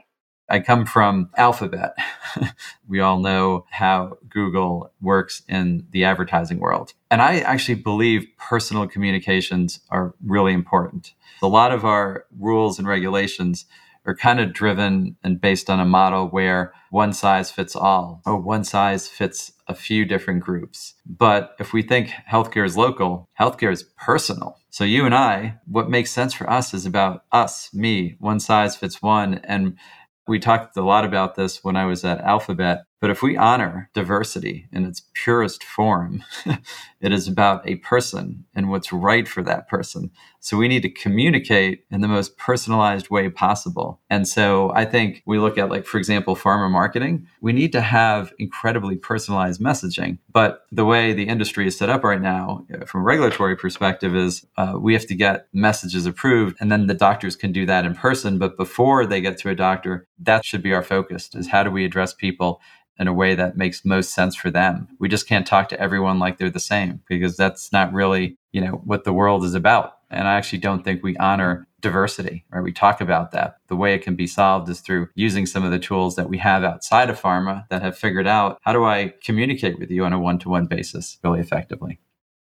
I 0.50 0.60
come 0.60 0.86
from 0.86 1.30
Alphabet. 1.38 1.96
we 2.88 3.00
all 3.00 3.20
know 3.20 3.66
how 3.72 4.18
Google 4.30 4.92
works 5.02 5.42
in 5.48 5.88
the 5.92 6.04
advertising 6.04 6.60
world. 6.60 6.94
And 7.10 7.22
I 7.22 7.40
actually 7.40 7.76
believe 7.76 8.28
personal 8.38 8.88
communications 8.88 9.80
are 9.90 10.14
really 10.24 10.54
important. 10.54 11.14
A 11.42 11.48
lot 11.48 11.72
of 11.72 11.84
our 11.84 12.26
rules 12.38 12.78
and 12.78 12.88
regulations 12.88 13.66
are 14.06 14.16
kind 14.16 14.40
of 14.40 14.54
driven 14.54 15.16
and 15.24 15.42
based 15.42 15.70
on 15.70 15.80
a 15.80 15.86
model 15.86 16.28
where 16.28 16.74
one 16.92 17.12
size 17.12 17.50
fits 17.52 17.76
all 17.76 18.22
or 18.26 18.38
one 18.38 18.64
size 18.64 19.08
fits 19.08 19.52
a 19.68 19.74
few 19.74 20.06
different 20.06 20.42
groups. 20.42 20.94
But 21.06 21.56
if 21.60 21.74
we 21.74 21.82
think 21.82 22.12
healthcare 22.32 22.66
is 22.66 22.78
local, 22.78 23.28
healthcare 23.40 23.72
is 23.72 23.84
personal. 23.98 24.60
So 24.70 24.84
you 24.84 25.06
and 25.06 25.16
I, 25.16 25.56
what 25.66 25.90
makes 25.90 26.12
sense 26.12 26.34
for 26.34 26.50
us 26.50 26.74
is 26.74 26.86
about 26.86 27.24
us, 27.32 27.74
me, 27.74 28.16
one 28.20 28.40
size 28.40 28.76
fits 28.76 29.02
one. 29.02 29.36
And 29.44 29.78
we 30.28 30.40
talked 30.40 30.78
a 30.78 30.84
lot 30.84 31.06
about 31.06 31.36
this 31.36 31.64
when 31.64 31.76
I 31.76 31.86
was 31.86 32.04
at 32.06 32.22
Alphabet. 32.22 32.84
But 33.02 33.10
if 33.10 33.22
we 33.22 33.38
honor 33.38 33.90
diversity 33.94 34.68
in 34.72 34.86
its 34.86 35.04
purest 35.14 35.64
form, 35.64 36.24
it 37.02 37.12
is 37.12 37.28
about 37.28 37.68
a 37.68 37.76
person 37.78 38.46
and 38.56 38.70
what's 38.70 38.94
right 38.94 39.28
for 39.28 39.44
that 39.44 39.68
person. 39.68 40.12
So 40.40 40.58
we 40.58 40.68
need 40.68 40.84
to 40.84 40.90
communicate 40.90 41.86
in 41.92 42.02
the 42.02 42.08
most 42.08 42.38
personalized 42.38 43.10
way 43.10 43.30
possible. 43.30 44.00
And 44.10 44.28
so 44.28 44.72
I 44.76 44.86
think 44.86 45.24
we 45.26 45.40
look 45.40 45.58
at, 45.58 45.70
like, 45.70 45.86
for 45.86 45.98
example, 45.98 46.36
pharma 46.36 46.70
marketing, 46.70 47.28
we 47.42 47.52
need 47.52 47.72
to 47.74 47.82
have 47.82 48.32
incredibly 48.40 48.96
personalized 48.96 49.60
messaging. 49.60 50.20
But 50.32 50.66
the 50.72 50.86
way 50.86 51.14
the 51.14 51.28
industry 51.28 51.68
is 51.68 51.78
set 51.78 51.90
up 51.90 52.04
right 52.04 52.22
now, 52.22 52.66
uh, 52.74 52.86
from 52.86 53.02
a 53.02 53.06
regulatory 53.06 53.58
perspective, 53.58 54.16
is 54.16 54.46
uh, 54.58 54.76
we 54.80 54.94
have 54.94 55.08
to 55.08 55.16
get 55.16 55.48
messages 55.52 56.06
approved 56.06 56.58
and 56.60 56.72
then 56.72 56.88
the 56.88 56.94
doctors 56.94 57.36
can 57.36 57.52
do 57.52 57.66
that 57.66 57.86
in 57.86 57.96
person. 57.96 58.38
But 58.38 58.56
before 58.56 59.06
they 59.06 59.20
get 59.20 59.38
to 59.40 59.50
a 59.50 59.56
doctor, 59.56 60.08
that 60.20 60.46
should 60.46 60.64
be 60.64 60.74
our 60.74 60.84
focus 60.84 61.30
is 61.34 61.48
how 61.48 61.64
do 61.64 61.72
we 61.72 61.86
address 61.86 62.14
people 62.14 62.62
in 62.98 63.08
a 63.08 63.14
way 63.14 63.36
that 63.36 63.58
makes 63.58 63.86
most 63.86 64.14
sense 64.14 64.36
for 64.36 64.50
them. 64.50 64.88
We 65.00 65.10
just 65.10 65.28
can't 65.28 65.46
talk 65.46 65.70
to 65.70 65.80
everyone 65.80 66.20
like 66.20 66.38
they're 66.38 66.50
the 66.50 66.60
same 66.60 67.02
because 67.08 67.36
that's 67.36 67.72
not 67.72 67.94
really, 67.94 68.38
you 68.52 68.62
know, 68.62 68.82
what 68.86 69.04
the 69.04 69.14
world 69.14 69.44
is 69.44 69.54
about. 69.54 69.98
And 70.10 70.28
I 70.28 70.36
actually 70.36 70.60
don't 70.60 70.84
think 70.84 71.04
we 71.04 71.18
honor 71.18 71.68
diversity 71.82 72.44
right? 72.52 72.64
we 72.64 72.72
talk 72.72 73.00
about 73.00 73.32
that. 73.32 73.58
The 73.68 73.76
way 73.76 73.94
it 73.94 74.02
can 74.02 74.16
be 74.16 74.26
solved 74.26 74.70
is 74.70 74.80
through 74.80 75.10
using 75.14 75.46
some 75.46 75.64
of 75.64 75.72
the 75.72 75.78
tools 75.78 76.16
that 76.16 76.30
we 76.30 76.40
have 76.40 76.64
outside 76.64 77.12
of 77.12 77.22
pharma 77.22 77.68
that 77.70 77.84
have 77.84 77.98
figured 77.98 78.26
out 78.26 78.58
how 78.62 78.74
do 78.74 78.84
I 78.84 79.14
communicate 79.24 79.78
with 79.78 79.92
you 79.92 80.04
on 80.04 80.12
a 80.12 80.20
one-to-one 80.20 80.66
basis 80.66 81.20
really 81.24 81.40
effectively. 81.40 82.00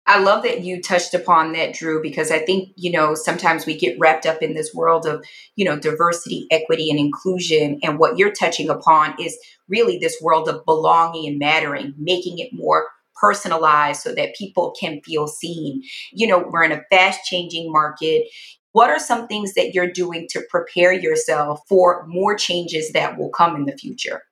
I 0.07 0.19
love 0.19 0.41
that 0.43 0.63
you 0.63 0.81
touched 0.81 1.13
upon 1.13 1.51
that, 1.51 1.73
Drew, 1.73 2.01
because 2.01 2.31
I 2.31 2.39
think, 2.39 2.69
you 2.77 2.89
know, 2.89 3.13
sometimes 3.13 3.65
we 3.65 3.77
get 3.77 3.99
wrapped 3.99 4.25
up 4.25 4.41
in 4.41 4.55
this 4.55 4.73
world 4.73 5.05
of, 5.05 5.23
you 5.57 5.65
know, 5.65 5.77
diversity, 5.77 6.47
equity, 6.49 6.89
and 6.89 6.97
inclusion. 6.97 7.77
And 7.83 7.99
what 7.99 8.17
you're 8.17 8.31
touching 8.31 8.69
upon 8.69 9.15
is 9.21 9.37
really 9.67 9.97
this 9.97 10.17
world 10.21 10.47
of 10.47 10.65
belonging 10.65 11.27
and 11.27 11.39
mattering, 11.39 11.93
making 11.97 12.39
it 12.39 12.53
more 12.53 12.87
personalized 13.19 14.01
so 14.01 14.13
that 14.13 14.35
people 14.35 14.73
can 14.79 15.01
feel 15.01 15.27
seen. 15.27 15.81
You 16.11 16.27
know, 16.27 16.47
we're 16.49 16.63
in 16.63 16.71
a 16.71 16.83
fast 16.91 17.21
changing 17.25 17.71
market. 17.71 18.27
What 18.73 18.89
are 18.89 18.99
some 18.99 19.27
things 19.27 19.53
that 19.53 19.73
you're 19.73 19.91
doing 19.91 20.27
to 20.31 20.41
prepare 20.49 20.93
yourself 20.93 21.61
for 21.67 22.05
more 22.07 22.35
changes 22.35 22.91
that 22.91 23.17
will 23.17 23.29
come 23.29 23.55
in 23.55 23.65
the 23.65 23.77
future? 23.77 24.23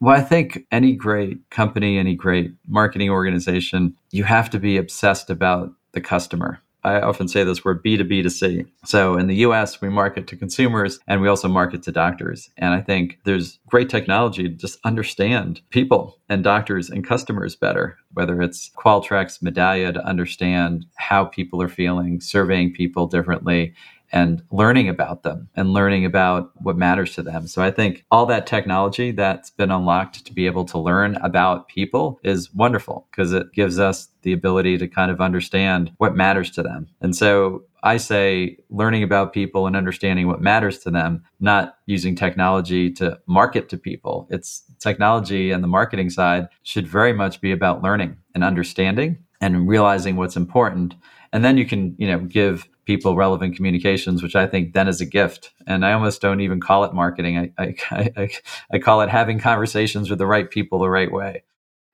Well, 0.00 0.16
I 0.16 0.22
think 0.22 0.66
any 0.72 0.94
great 0.94 1.48
company, 1.50 1.96
any 1.96 2.16
great 2.16 2.52
marketing 2.66 3.10
organization, 3.10 3.96
you 4.10 4.24
have 4.24 4.50
to 4.50 4.58
be 4.58 4.76
obsessed 4.76 5.30
about 5.30 5.70
the 5.92 6.00
customer. 6.00 6.60
I 6.84 7.00
often 7.00 7.28
say 7.28 7.44
this 7.44 7.64
we're 7.64 7.78
B2B 7.78 8.22
to 8.24 8.30
C. 8.30 8.64
So 8.84 9.16
in 9.16 9.28
the 9.28 9.36
US, 9.36 9.80
we 9.80 9.88
market 9.88 10.26
to 10.28 10.36
consumers 10.36 10.98
and 11.06 11.20
we 11.20 11.28
also 11.28 11.48
market 11.48 11.82
to 11.84 11.92
doctors. 11.92 12.50
And 12.56 12.74
I 12.74 12.80
think 12.80 13.18
there's 13.24 13.58
great 13.68 13.88
technology 13.88 14.44
to 14.44 14.48
just 14.48 14.78
understand 14.84 15.60
people 15.70 16.18
and 16.28 16.42
doctors 16.42 16.90
and 16.90 17.06
customers 17.06 17.54
better, 17.54 17.98
whether 18.14 18.42
it's 18.42 18.70
Qualtrics, 18.76 19.42
Medallia 19.42 19.92
to 19.92 20.04
understand 20.04 20.86
how 20.96 21.24
people 21.24 21.62
are 21.62 21.68
feeling, 21.68 22.20
surveying 22.20 22.72
people 22.72 23.06
differently, 23.06 23.74
and 24.12 24.42
learning 24.50 24.88
about 24.88 25.22
them 25.22 25.48
and 25.56 25.72
learning 25.72 26.04
about 26.04 26.52
what 26.56 26.76
matters 26.76 27.14
to 27.14 27.22
them. 27.22 27.46
So 27.46 27.62
I 27.62 27.70
think 27.70 28.04
all 28.10 28.26
that 28.26 28.46
technology 28.46 29.10
that's 29.10 29.50
been 29.50 29.70
unlocked 29.70 30.24
to 30.26 30.32
be 30.32 30.46
able 30.46 30.64
to 30.66 30.78
learn 30.78 31.16
about 31.16 31.68
people 31.68 32.20
is 32.22 32.52
wonderful 32.52 33.08
because 33.10 33.32
it 33.32 33.52
gives 33.52 33.78
us 33.78 34.08
the 34.22 34.32
ability 34.32 34.78
to 34.78 34.86
kind 34.86 35.10
of 35.10 35.20
understand 35.20 35.92
what 35.96 36.14
matters 36.14 36.50
to 36.52 36.62
them. 36.62 36.88
And 37.00 37.16
so 37.16 37.64
I 37.82 37.96
say 37.96 38.58
learning 38.70 39.02
about 39.02 39.32
people 39.32 39.66
and 39.66 39.74
understanding 39.74 40.28
what 40.28 40.40
matters 40.40 40.78
to 40.80 40.90
them, 40.90 41.24
not 41.40 41.78
using 41.86 42.14
technology 42.14 42.90
to 42.92 43.18
market 43.26 43.68
to 43.70 43.78
people. 43.78 44.28
It's 44.30 44.62
technology 44.78 45.50
and 45.50 45.64
the 45.64 45.68
marketing 45.68 46.10
side 46.10 46.48
should 46.62 46.86
very 46.86 47.12
much 47.12 47.40
be 47.40 47.50
about 47.50 47.82
learning 47.82 48.16
and 48.34 48.44
understanding 48.44 49.18
and 49.40 49.66
realizing 49.66 50.16
what's 50.16 50.36
important. 50.36 50.94
And 51.32 51.44
then 51.44 51.56
you 51.56 51.66
can, 51.66 51.96
you 51.98 52.06
know, 52.06 52.20
give 52.20 52.68
people 52.84 53.16
relevant 53.16 53.56
communications, 53.56 54.22
which 54.22 54.36
I 54.36 54.46
think 54.46 54.74
then 54.74 54.88
is 54.88 55.00
a 55.00 55.06
gift. 55.06 55.52
And 55.66 55.84
I 55.84 55.92
almost 55.92 56.20
don't 56.20 56.40
even 56.40 56.60
call 56.60 56.84
it 56.84 56.92
marketing. 56.92 57.52
I, 57.58 57.74
I, 57.90 58.12
I, 58.16 58.30
I 58.72 58.78
call 58.78 59.00
it 59.02 59.08
having 59.08 59.38
conversations 59.38 60.10
with 60.10 60.18
the 60.18 60.26
right 60.26 60.50
people 60.50 60.80
the 60.80 60.90
right 60.90 61.12
way. 61.12 61.44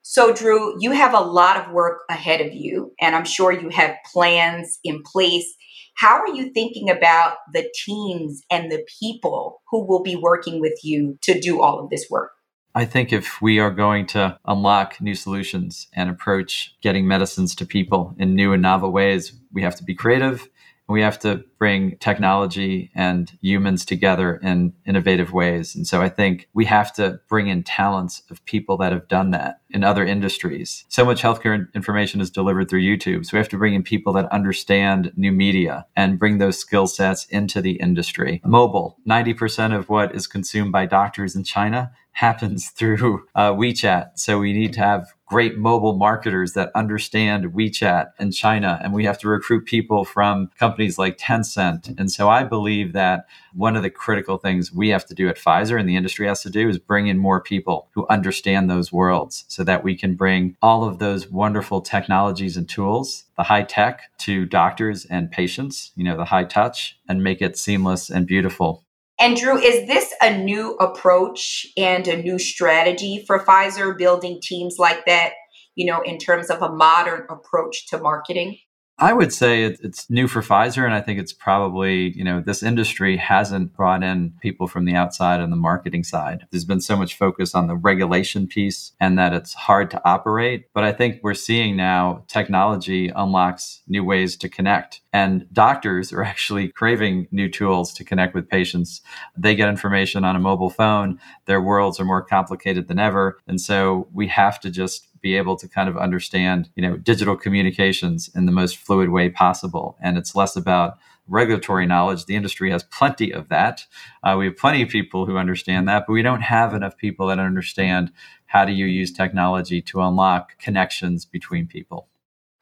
So, 0.02 0.33
Drew, 0.33 0.75
you 0.80 0.92
have 0.92 1.12
a 1.12 1.21
lot 1.21 1.59
of 1.59 1.73
work 1.73 2.00
ahead 2.09 2.40
of 2.40 2.54
you, 2.54 2.92
and 2.99 3.14
I'm 3.14 3.26
sure 3.26 3.52
you 3.52 3.68
have 3.68 3.95
plans 4.11 4.78
in 4.83 5.02
place. 5.02 5.54
How 5.97 6.18
are 6.21 6.28
you 6.28 6.50
thinking 6.50 6.88
about 6.88 7.37
the 7.52 7.71
teams 7.85 8.40
and 8.50 8.73
the 8.73 8.87
people 9.00 9.61
who 9.71 9.85
will 9.85 10.02
be 10.02 10.16
working 10.16 10.61
with 10.61 10.78
you 10.83 11.18
to 11.23 11.38
do 11.38 11.61
all 11.61 11.78
of 11.78 11.90
this 11.90 12.07
work? 12.09 12.30
I 12.75 12.85
think 12.85 13.12
if 13.12 13.42
we 13.42 13.59
are 13.59 13.71
going 13.71 14.07
to 14.09 14.38
unlock 14.47 15.00
new 15.00 15.14
solutions 15.14 15.88
and 15.92 16.09
approach 16.09 16.75
getting 16.80 17.07
medicines 17.07 17.54
to 17.57 17.66
people 17.66 18.14
in 18.18 18.35
new 18.35 18.52
and 18.52 18.62
novel 18.62 18.92
ways, 18.92 19.33
we 19.52 19.62
have 19.62 19.76
to 19.76 19.85
be 19.85 19.95
creative 19.95 20.49
we 20.88 21.02
have 21.02 21.18
to 21.21 21.45
bring 21.59 21.97
technology 21.99 22.90
and 22.95 23.33
humans 23.42 23.85
together 23.85 24.37
in 24.37 24.73
innovative 24.87 25.33
ways. 25.33 25.75
And 25.75 25.87
so 25.87 26.00
I 26.00 26.09
think 26.09 26.49
we 26.54 26.64
have 26.64 26.92
to 26.95 27.21
bring 27.28 27.49
in 27.49 27.62
talents 27.62 28.23
of 28.30 28.45
people 28.45 28.76
that 28.78 28.92
have 28.92 29.09
done 29.09 29.30
that 29.33 29.61
in 29.71 29.85
other 29.85 30.04
industries. 30.04 30.85
So 30.88 31.04
much 31.04 31.23
healthcare 31.23 31.73
information 31.75 32.21
is 32.21 32.30
delivered 32.30 32.71
through 32.71 32.83
YouTube. 32.83 33.26
So 33.26 33.37
we 33.37 33.38
have 33.38 33.49
to 33.50 33.59
bring 33.59 33.75
in 33.75 33.83
people 33.83 34.12
that 34.14 34.33
understand 34.33 35.12
new 35.16 35.33
media 35.33 35.87
and 35.95 36.18
bring 36.18 36.38
those 36.38 36.59
skill 36.59 36.87
sets 36.87 37.26
into 37.26 37.61
the 37.61 37.73
industry. 37.73 38.40
Mobile, 38.45 38.97
90% 39.09 39.76
of 39.76 39.88
what 39.88 40.14
is 40.14 40.26
consumed 40.26 40.73
by 40.73 40.87
doctors 40.87 41.37
in 41.37 41.45
China 41.45 41.92
happens 42.12 42.71
through 42.76 43.26
uh, 43.35 43.52
WeChat. 43.52 44.12
So 44.16 44.38
we 44.38 44.52
need 44.52 44.73
to 44.75 44.80
have 44.80 45.12
great 45.29 45.59
mobile 45.59 45.95
marketers 45.95 46.55
that 46.55 46.71
understand 46.75 47.53
WeChat 47.53 48.13
in 48.19 48.33
China. 48.33 48.81
And 48.83 48.93
we 48.93 49.05
have 49.05 49.19
to 49.19 49.29
recruit 49.29 49.67
people 49.67 50.05
from 50.05 50.51
companies 50.59 50.99
like 50.99 51.19
Tencent. 51.19 51.95
And 51.99 52.11
so 52.11 52.29
I 52.31 52.45
believe 52.45 52.95
that 52.95 53.27
one 53.53 53.77
of 53.77 53.83
the 53.83 53.91
critical 53.91 54.39
things 54.39 54.73
we 54.73 54.89
have 54.89 55.05
to 55.07 55.15
do 55.15 55.29
at 55.29 55.37
Pfizer 55.37 55.79
and 55.79 55.89
the 55.89 55.97
industry 55.97 56.27
has 56.27 56.43
to 56.43 56.51
do 56.51 56.69
is 56.69 56.79
bring 56.79 57.09
in 57.09 57.19
more 57.19 57.43
people 57.43 57.89
who 57.93 58.07
understand 58.09 58.71
those 58.71 58.93
worlds 58.93 59.45
so 59.49 59.63
that 59.65 59.85
we 59.85 59.95
can 59.95 60.15
bring 60.15 60.57
all 60.63 60.85
of 60.85 60.99
those 60.99 61.29
wonderful 61.29 61.83
technologies 61.83 62.57
and 62.57 62.69
tools, 62.69 63.25
the 63.37 63.45
high 63.45 63.65
tech 63.65 64.11
to 64.19 64.47
doctors 64.47 65.05
and 65.05 65.31
patients, 65.31 65.93
you 65.95 66.05
know, 66.05 66.17
the 66.17 66.25
high 66.25 66.45
touch 66.45 66.99
and 67.09 67.23
make 67.23 67.43
it 67.43 67.59
seamless 67.59 68.09
and 68.09 68.27
beautiful 68.27 68.85
and 69.21 69.37
Drew, 69.37 69.59
is 69.59 69.87
this 69.87 70.13
a 70.23 70.37
new 70.37 70.75
approach 70.77 71.67
and 71.77 72.07
a 72.07 72.23
new 72.23 72.39
strategy 72.39 73.25
for 73.27 73.45
Pfizer 73.45 73.97
building 73.97 74.41
teams 74.43 74.77
like 74.79 75.07
that, 75.07 75.33
you 75.75 75.87
know, 75.87 76.01
in 76.03 76.19
terms 76.19 76.51
of 76.51 76.63
a 76.63 76.71
modern 76.71 77.27
approach 77.29 77.89
to 77.89 77.99
marketing? 77.99 78.59
I 79.00 79.12
would 79.12 79.33
say 79.33 79.62
it, 79.62 79.78
it's 79.81 80.11
new 80.11 80.26
for 80.26 80.43
Pfizer, 80.43 80.85
and 80.85 80.93
I 80.93 81.00
think 81.00 81.21
it's 81.21 81.33
probably, 81.33 82.11
you 82.17 82.25
know, 82.25 82.40
this 82.40 82.64
industry 82.64 83.17
hasn't 83.17 83.76
brought 83.76 84.02
in 84.02 84.33
people 84.40 84.67
from 84.67 84.87
the 84.87 84.95
outside 84.95 85.40
on 85.40 85.50
the 85.50 85.57
marketing 85.57 86.02
side. 86.02 86.47
There's 86.50 86.64
been 86.64 86.81
so 86.81 86.97
much 86.97 87.17
focus 87.17 87.55
on 87.55 87.69
the 87.69 87.76
regulation 87.76 88.49
piece 88.49 88.93
and 88.99 89.17
that 89.17 89.33
it's 89.33 89.55
hard 89.55 89.93
to 89.93 90.02
operate. 90.05 90.67
But 90.75 90.83
I 90.83 90.90
think 90.90 91.21
we're 91.23 91.35
seeing 91.35 91.76
now 91.76 92.25
technology 92.26 93.09
unlocks 93.14 93.83
new 93.87 94.02
ways 94.02 94.37
to 94.38 94.49
connect. 94.49 95.00
And 95.12 95.47
doctors 95.52 96.12
are 96.12 96.25
actually 96.33 96.67
craving 96.69 97.28
new 97.31 97.49
tools 97.49 97.93
to 97.95 98.05
connect 98.05 98.35
with 98.35 98.49
patients. 98.49 99.00
They 99.37 99.55
get 99.55 99.69
information 99.69 100.25
on 100.25 100.35
a 100.35 100.40
mobile 100.40 100.71
phone, 100.71 101.21
their 101.47 101.62
worlds 101.62 102.00
are 102.00 102.05
more 102.05 102.23
complicated 102.23 102.88
than 102.88 102.99
ever. 102.99 103.38
And 103.47 103.61
so 103.61 104.09
we 104.12 104.26
have 104.26 104.59
to 104.61 104.71
just 104.71 105.08
be 105.21 105.37
able 105.37 105.57
to 105.57 105.69
kind 105.69 105.89
of 105.89 105.97
understand, 105.97 106.71
you 106.75 106.83
know, 106.83 106.97
digital 106.97 107.37
communications 107.37 108.31
in 108.35 108.47
the 108.47 108.53
most 108.53 108.77
fluid 108.77 109.11
way 109.11 109.29
possible. 109.29 109.97
And 110.01 110.19
it's 110.19 110.35
less 110.35 110.57
about 110.57 110.99
regulatory 111.29 111.87
knowledge. 111.87 112.25
The 112.25 112.37
industry 112.37 112.71
has 112.71 112.83
plenty 112.85 113.33
of 113.33 113.49
that. 113.49 113.85
Uh, 114.23 114.37
we 114.39 114.47
have 114.47 114.57
plenty 114.57 114.83
of 114.83 114.89
people 114.89 115.27
who 115.27 115.37
understand 115.37 115.89
that, 115.89 116.05
but 116.07 116.13
we 116.13 116.23
don't 116.23 116.41
have 116.41 116.75
enough 116.75 116.97
people 116.97 117.27
that 117.29 117.39
understand 117.39 118.11
how 118.47 118.65
do 118.65 118.73
you 118.73 118.87
use 118.87 119.13
technology 119.13 119.83
to 119.83 120.01
unlock 120.01 120.59
connections 120.59 121.25
between 121.25 121.67
people. 121.67 122.09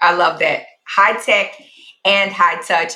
I 0.01 0.15
love 0.15 0.41
that. 0.41 0.65
High 0.85 1.17
tech 1.19 1.55
and 2.05 2.33
high 2.33 2.61
touch. 2.61 2.95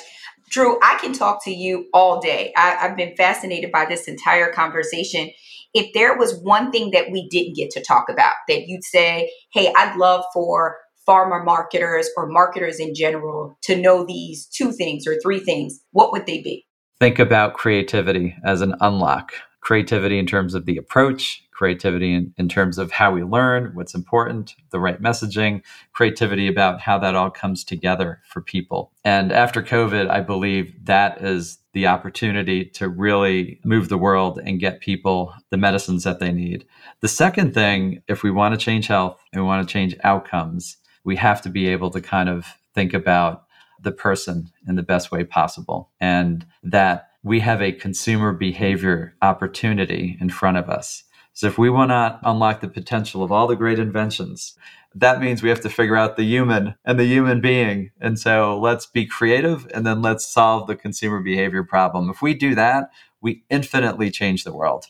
Drew, 0.49 0.77
I 0.81 0.97
can 0.99 1.13
talk 1.13 1.43
to 1.45 1.51
you 1.51 1.87
all 1.93 2.19
day. 2.19 2.51
I, 2.57 2.71
have 2.71 2.97
been 2.97 3.15
fascinated 3.15 3.71
by 3.71 3.85
this 3.85 4.07
entire 4.07 4.51
conversation 4.51 5.31
if 5.73 5.93
there 5.93 6.17
was 6.17 6.39
one 6.41 6.71
thing 6.71 6.91
that 6.91 7.11
we 7.11 7.27
didn't 7.29 7.55
get 7.55 7.69
to 7.71 7.81
talk 7.81 8.09
about 8.09 8.35
that 8.47 8.67
you'd 8.67 8.83
say, 8.83 9.31
hey, 9.53 9.71
I'd 9.75 9.95
love 9.97 10.23
for 10.33 10.77
pharma 11.07 11.43
marketers 11.43 12.09
or 12.15 12.27
marketers 12.27 12.79
in 12.79 12.93
general 12.93 13.57
to 13.63 13.75
know 13.75 14.05
these 14.05 14.45
two 14.47 14.71
things 14.71 15.07
or 15.07 15.19
three 15.19 15.39
things, 15.39 15.79
what 15.91 16.11
would 16.11 16.25
they 16.25 16.41
be? 16.41 16.65
Think 16.99 17.19
about 17.19 17.55
creativity 17.55 18.35
as 18.45 18.61
an 18.61 18.75
unlock. 18.81 19.33
Creativity 19.61 20.19
in 20.19 20.25
terms 20.25 20.53
of 20.53 20.65
the 20.65 20.77
approach, 20.77 21.43
creativity 21.61 22.15
in, 22.15 22.33
in 22.39 22.49
terms 22.49 22.79
of 22.79 22.91
how 22.91 23.11
we 23.11 23.21
learn, 23.21 23.69
what's 23.75 23.93
important, 23.93 24.55
the 24.71 24.79
right 24.79 24.99
messaging, 24.99 25.61
creativity 25.93 26.47
about 26.47 26.81
how 26.81 26.97
that 26.97 27.13
all 27.13 27.29
comes 27.29 27.63
together 27.63 28.19
for 28.25 28.41
people. 28.41 28.91
And 29.05 29.31
after 29.31 29.61
COVID, 29.61 30.09
I 30.09 30.21
believe 30.21 30.73
that 30.85 31.21
is 31.21 31.59
the 31.73 31.85
opportunity 31.85 32.65
to 32.65 32.89
really 32.89 33.59
move 33.63 33.89
the 33.89 33.97
world 33.99 34.39
and 34.43 34.59
get 34.59 34.79
people 34.79 35.35
the 35.51 35.57
medicines 35.57 36.03
that 36.03 36.17
they 36.17 36.31
need. 36.31 36.65
The 37.01 37.07
second 37.07 37.53
thing, 37.53 38.01
if 38.07 38.23
we 38.23 38.31
want 38.31 38.59
to 38.59 38.65
change 38.65 38.87
health 38.87 39.21
and 39.31 39.43
we 39.43 39.47
want 39.47 39.67
to 39.67 39.71
change 39.71 39.95
outcomes, 40.03 40.77
we 41.03 41.15
have 41.17 41.43
to 41.43 41.49
be 41.49 41.67
able 41.67 41.91
to 41.91 42.01
kind 42.01 42.27
of 42.27 42.47
think 42.73 42.91
about 42.95 43.45
the 43.79 43.91
person 43.91 44.49
in 44.67 44.77
the 44.77 44.81
best 44.81 45.11
way 45.11 45.23
possible 45.23 45.91
and 45.99 46.43
that 46.63 47.09
we 47.21 47.39
have 47.39 47.61
a 47.61 47.71
consumer 47.71 48.33
behavior 48.33 49.15
opportunity 49.21 50.17
in 50.19 50.31
front 50.31 50.57
of 50.57 50.67
us. 50.67 51.03
So 51.33 51.47
if 51.47 51.57
we 51.57 51.69
want 51.69 51.91
to 51.91 52.19
unlock 52.23 52.61
the 52.61 52.67
potential 52.67 53.23
of 53.23 53.31
all 53.31 53.47
the 53.47 53.55
great 53.55 53.79
inventions, 53.79 54.55
that 54.93 55.21
means 55.21 55.41
we 55.41 55.49
have 55.49 55.61
to 55.61 55.69
figure 55.69 55.95
out 55.95 56.17
the 56.17 56.23
human 56.23 56.75
and 56.83 56.99
the 56.99 57.05
human 57.05 57.39
being. 57.39 57.91
And 58.01 58.19
so 58.19 58.59
let's 58.59 58.85
be 58.85 59.05
creative 59.05 59.67
and 59.73 59.85
then 59.85 60.01
let's 60.01 60.25
solve 60.25 60.67
the 60.67 60.75
consumer 60.75 61.21
behavior 61.21 61.63
problem. 61.63 62.09
If 62.09 62.21
we 62.21 62.33
do 62.33 62.55
that, 62.55 62.91
we 63.21 63.43
infinitely 63.49 64.11
change 64.11 64.43
the 64.43 64.53
world. 64.53 64.87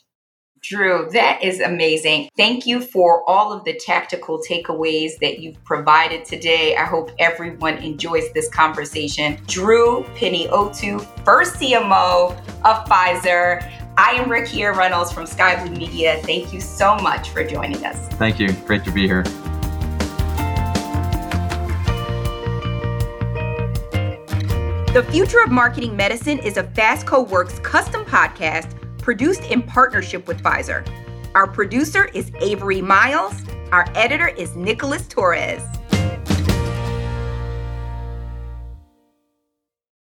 Drew, 0.61 1.09
that 1.11 1.43
is 1.43 1.59
amazing. 1.59 2.29
Thank 2.37 2.67
you 2.67 2.81
for 2.81 3.27
all 3.27 3.51
of 3.51 3.63
the 3.65 3.73
tactical 3.73 4.39
takeaways 4.47 5.17
that 5.19 5.39
you've 5.39 5.61
provided 5.63 6.23
today. 6.23 6.75
I 6.75 6.85
hope 6.85 7.09
everyone 7.17 7.77
enjoys 7.79 8.31
this 8.33 8.47
conversation. 8.47 9.39
Drew 9.47 10.03
Panayiotou, 10.15 11.01
first 11.25 11.55
CMO 11.55 12.37
of 12.63 12.85
Pfizer. 12.87 13.80
I 13.97 14.11
am 14.11 14.29
Rakia 14.29 14.75
Reynolds 14.75 15.11
from 15.11 15.25
Skai 15.25 15.65
Blue 15.65 15.75
Media. 15.75 16.21
Thank 16.23 16.53
you 16.53 16.61
so 16.61 16.95
much 16.97 17.29
for 17.29 17.43
joining 17.43 17.85
us. 17.85 18.07
Thank 18.15 18.39
you. 18.39 18.51
Great 18.65 18.85
to 18.85 18.91
be 18.91 19.05
here. 19.05 19.23
The 24.93 25.07
Future 25.11 25.41
of 25.43 25.51
Marketing 25.51 25.95
Medicine 25.95 26.39
is 26.39 26.57
a 26.57 26.63
Fast 26.63 27.09
Works 27.11 27.59
custom 27.59 28.05
podcast 28.05 28.77
produced 28.97 29.43
in 29.45 29.61
partnership 29.61 30.27
with 30.27 30.41
Pfizer. 30.41 30.85
Our 31.33 31.47
producer 31.47 32.05
is 32.13 32.31
Avery 32.39 32.81
Miles. 32.81 33.33
Our 33.71 33.85
editor 33.95 34.27
is 34.27 34.55
Nicholas 34.55 35.07
Torres. 35.07 35.61